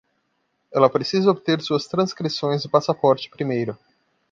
[0.73, 3.77] Ela precisa obter suas transcrições e passaporte primeiro.